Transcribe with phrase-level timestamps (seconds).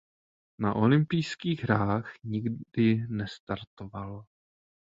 [0.59, 4.25] Na olympijských hrách nikdy nestartoval.